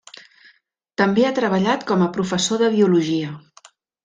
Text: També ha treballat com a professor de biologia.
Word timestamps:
També 1.01 1.25
ha 1.29 1.33
treballat 1.41 1.85
com 1.93 2.07
a 2.07 2.09
professor 2.17 2.63
de 2.65 2.71
biologia. 2.79 3.31